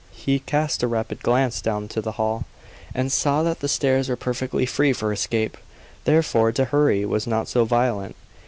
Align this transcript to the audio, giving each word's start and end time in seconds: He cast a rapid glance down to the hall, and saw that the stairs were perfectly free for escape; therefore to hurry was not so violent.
He 0.13 0.39
cast 0.39 0.81
a 0.81 0.87
rapid 0.87 1.21
glance 1.21 1.61
down 1.61 1.87
to 1.89 2.01
the 2.01 2.13
hall, 2.13 2.45
and 2.95 3.11
saw 3.11 3.43
that 3.43 3.59
the 3.59 3.67
stairs 3.67 4.09
were 4.09 4.15
perfectly 4.15 4.65
free 4.65 4.93
for 4.93 5.13
escape; 5.13 5.57
therefore 6.05 6.51
to 6.53 6.65
hurry 6.65 7.05
was 7.05 7.27
not 7.27 7.47
so 7.47 7.65
violent. 7.65 8.15